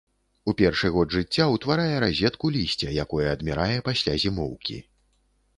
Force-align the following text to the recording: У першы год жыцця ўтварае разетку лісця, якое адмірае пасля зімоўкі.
У 0.51 0.53
першы 0.61 0.89
год 0.95 1.13
жыцця 1.17 1.45
ўтварае 1.55 1.95
разетку 2.05 2.51
лісця, 2.57 2.89
якое 3.05 3.27
адмірае 3.35 3.79
пасля 3.89 4.17
зімоўкі. 4.25 4.83